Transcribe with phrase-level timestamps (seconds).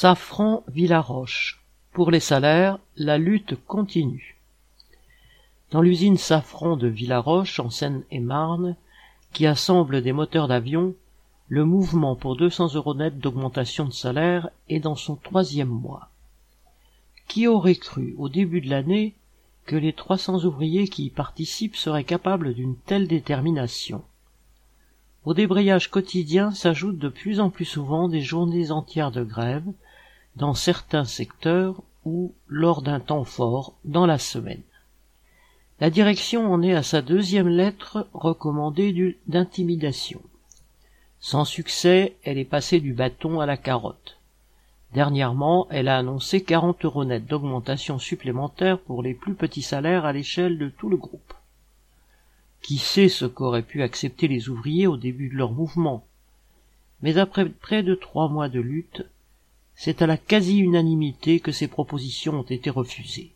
[0.00, 1.60] Safran Villaroche.
[1.90, 4.38] Pour les salaires, la lutte continue.
[5.72, 8.76] Dans l'usine Safran de Villaroche, en Seine-et-Marne,
[9.32, 10.94] qui assemble des moteurs d'avion,
[11.48, 16.10] le mouvement pour 200 euros net d'augmentation de salaire est dans son troisième mois.
[17.26, 19.16] Qui aurait cru, au début de l'année,
[19.66, 24.04] que les 300 ouvriers qui y participent seraient capables d'une telle détermination?
[25.24, 29.66] Au débrayage quotidien s'ajoutent de plus en plus souvent des journées entières de grève,
[30.38, 34.62] dans certains secteurs ou lors d'un temps fort dans la semaine.
[35.80, 40.20] La direction en est à sa deuxième lettre recommandée d'intimidation.
[41.18, 44.18] Sans succès, elle est passée du bâton à la carotte.
[44.94, 50.12] Dernièrement, elle a annoncé 40 euros net d'augmentation supplémentaire pour les plus petits salaires à
[50.12, 51.34] l'échelle de tout le groupe.
[52.62, 56.06] Qui sait ce qu'auraient pu accepter les ouvriers au début de leur mouvement?
[57.02, 59.04] Mais après près de trois mois de lutte,
[59.80, 63.30] c'est à la quasi-unanimité que ces propositions ont été refusées.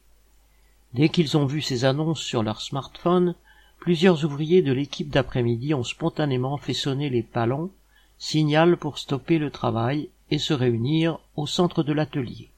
[0.92, 3.36] Dès qu'ils ont vu ces annonces sur leur smartphone,
[3.78, 7.70] plusieurs ouvriers de l'équipe d'après-midi ont spontanément fait sonner les palons,
[8.18, 12.50] signal pour stopper le travail et se réunir au centre de l'atelier.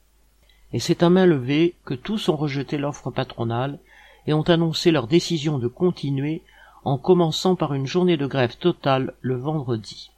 [0.72, 3.78] Et c'est à main levée que tous ont rejeté l'offre patronale
[4.26, 6.40] et ont annoncé leur décision de continuer
[6.84, 10.10] en commençant par une journée de grève totale le vendredi.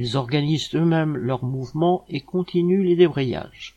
[0.00, 3.74] Ils organisent eux-mêmes leur mouvement et continuent les débrayages.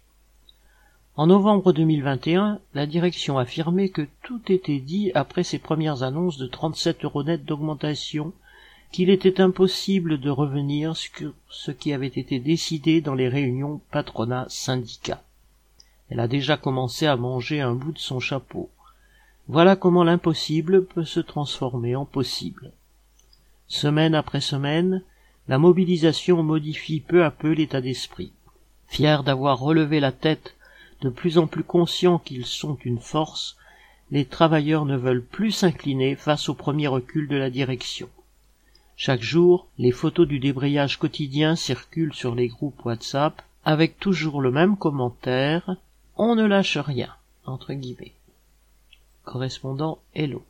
[1.15, 6.45] En novembre 2021, la direction affirmait que tout était dit après ses premières annonces de
[6.45, 8.33] 37 euros net d'augmentation
[8.91, 15.23] qu'il était impossible de revenir sur ce qui avait été décidé dans les réunions patronat-syndicat.
[16.11, 18.69] Elle a déjà commencé à manger un bout de son chapeau.
[19.47, 22.73] Voilà comment l'impossible peut se transformer en possible.
[23.67, 25.01] Semaine après semaine,
[25.51, 28.31] la mobilisation modifie peu à peu l'état d'esprit.
[28.87, 30.55] Fiers d'avoir relevé la tête,
[31.01, 33.57] de plus en plus conscients qu'ils sont une force,
[34.11, 38.07] les travailleurs ne veulent plus s'incliner face au premier recul de la direction.
[38.95, 44.51] Chaque jour, les photos du débrayage quotidien circulent sur les groupes WhatsApp avec toujours le
[44.51, 45.75] même commentaire
[46.15, 47.13] On ne lâche rien
[47.45, 48.13] entre guillemets.
[49.25, 50.45] Correspondant Hello.